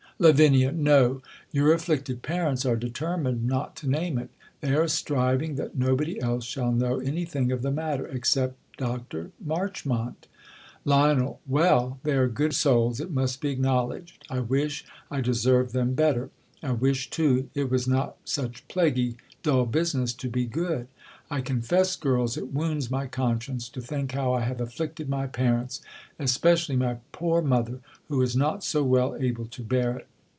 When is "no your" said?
0.39-1.75